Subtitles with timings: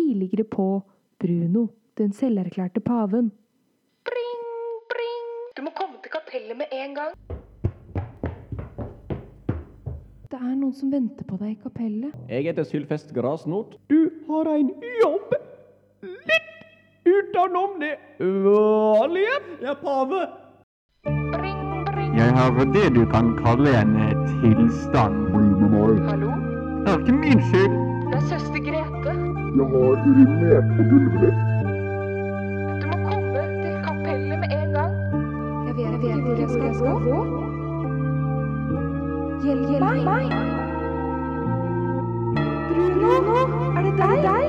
[0.00, 0.82] tidligere på
[1.18, 1.66] Bruno,
[1.98, 3.32] den selverklærte paven.
[4.04, 4.42] Bring,
[4.92, 5.26] bring.
[5.56, 7.12] Du må komme til kapellet med en gang.
[10.30, 12.14] Det er noen som venter på deg i kapellet.
[12.30, 13.74] Jeg heter Sylfest Grasnot.
[13.90, 14.70] Du har en
[15.02, 15.34] jobb
[16.30, 16.52] litt
[17.04, 19.36] utenom det vanlige.
[19.60, 20.22] Er pave.
[21.04, 22.16] Bring, bring.
[22.16, 23.96] Jeg har det du kan kalle en
[24.40, 25.26] tilstand.
[26.08, 26.30] Hallo?
[26.84, 27.99] Det er ikke min skyld.
[29.60, 29.70] Det er.
[29.70, 31.34] Jeg har urinert på gulvet.
[32.80, 34.94] Du må komme til kapellet med en gang.
[35.66, 37.18] Jeg vet, ikke hvor jeg skal, gå.
[39.44, 39.68] Hjelp
[40.04, 40.26] meg!
[42.70, 43.36] Bruno,
[43.76, 44.48] er det deg?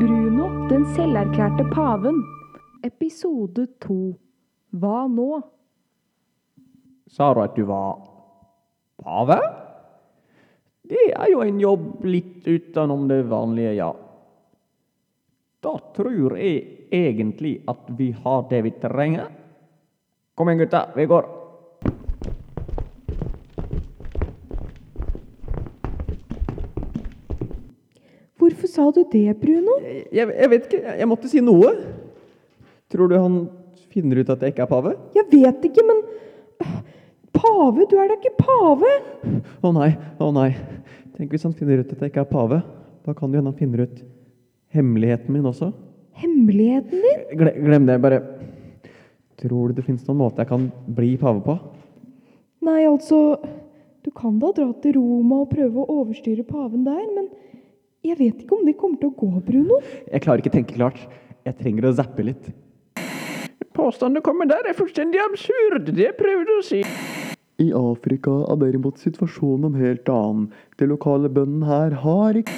[0.00, 2.24] Bruno, den selverklærte paven.
[2.84, 4.16] Episode to.
[4.70, 5.40] Hva nå?
[7.08, 8.00] Sa du at du var
[9.04, 9.67] pave?
[10.88, 13.90] Det er jo en jobb litt utenom det vanlige, ja.
[15.60, 19.26] Da tror jeg egentlig at vi har det vi trenger.
[20.38, 20.86] Kom igjen, gutta.
[20.96, 21.28] Vi går.
[28.38, 29.76] Hvorfor sa du det, Bruno?
[29.84, 30.96] Jeg, jeg vet ikke.
[31.02, 31.74] Jeg måtte si noe.
[32.88, 33.42] Tror du han
[33.92, 34.94] finner ut at jeg ikke er pave?
[35.18, 36.00] Jeg vet ikke, men
[36.64, 36.78] øh,
[37.38, 37.84] Pave?
[37.90, 38.94] Du er da ikke pave?
[39.58, 39.90] Å nei,
[40.22, 40.52] å nei.
[41.16, 42.60] Tenk hvis han finner ut at jeg ikke er pave.
[43.06, 44.02] Da kan det hende han finner ut
[44.74, 45.72] hemmeligheten min også.
[46.18, 47.24] Hemmeligheten din?
[47.40, 48.20] Gle, glem det, bare.
[49.38, 51.58] Tror du det finnes noen måte jeg kan bli pave på?
[52.66, 53.38] Nei, altså
[54.02, 57.26] Du kan da dra til Roma og prøve å overstyre paven der, men
[58.06, 59.80] jeg vet ikke om det kommer til å gå, Bruno.
[60.06, 61.00] Jeg klarer ikke tenke klart.
[61.44, 62.46] Jeg trenger å zappe litt.
[63.74, 65.90] Påstanden du kommer der, er fullstendig absurd.
[65.98, 66.80] Det prøvde du å si.
[67.58, 70.44] I Afrika er derimot situasjonen en helt annen.
[70.78, 72.54] De lokale bøndene her har ikke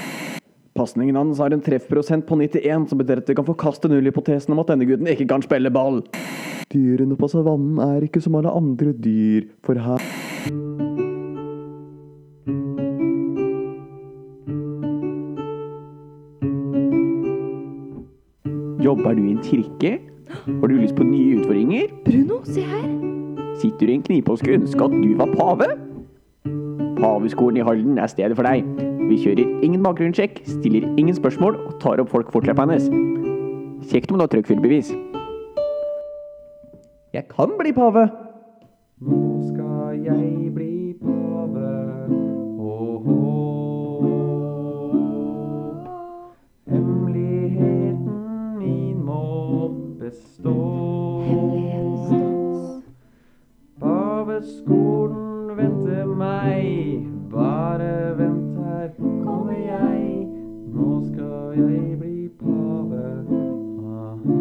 [0.77, 4.61] Pasningen hans har en treffprosent på 91, som betyr at vi kan forkaste nullhypotesen om
[4.62, 5.98] at denne gutten ikke kan spille ball.
[6.71, 10.05] Dyrene på savannen er ikke som alle andre dyr, for her
[18.81, 19.99] Jobber du i en kirke?
[20.47, 21.91] Har du lyst på nye utfordringer?
[22.06, 23.19] Bruno, se her.
[23.60, 25.66] Sitter du i en knipe og skulle ønske at du var pave?
[27.00, 28.65] Paveskolen i Halden er stedet for deg.
[29.10, 32.78] Vi kjører ingen bakgrunnssjekk, stiller ingen spørsmål og tar opp folk fortløpende.
[33.91, 34.93] Kjekt om du har trøkkfyllbevis.
[37.12, 38.06] Jeg kan bli pave.
[39.00, 41.72] Nå skal jeg bli pave.
[42.60, 43.19] Ho-ho.
[46.70, 49.69] Hemmeligheten min må
[50.00, 50.90] bestå.
[54.41, 57.05] Paveskolen venter meg.
[57.28, 60.23] Bare vent her, kommer jeg.
[60.73, 63.03] Nå skal jeg bli pave.
[63.84, 64.39] Aha.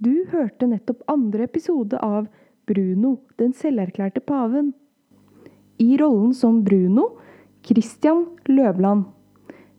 [0.00, 2.32] Du hørte nettopp andre episode av
[2.64, 4.72] Bruno, den selverklærte paven.
[5.76, 7.10] I rollen som Bruno,
[7.60, 9.10] Christian Løvland.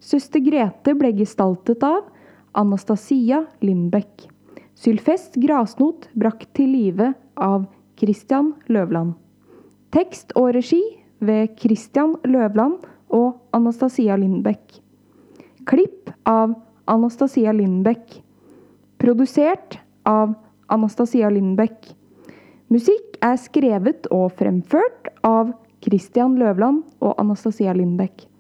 [0.04, 2.10] Søster Grete ble gestaltet av
[2.60, 4.26] Anastasia Lindbekk.
[4.76, 9.14] Sylfest Grasnot brakt til live av Christian Løvland.
[9.96, 10.82] Tekst og regi
[11.24, 12.84] ved Christian Løvland
[13.16, 14.82] og Anastasia Lindbekk.
[15.72, 16.58] Klipp av
[16.92, 18.20] Anastasia Lindbekk.
[19.00, 20.36] Produsert av
[20.68, 21.94] Anastasia Lindbekk.
[22.68, 28.33] Musikk er skrevet og fremført av Christian Løvland og Anastasia Lindbekk.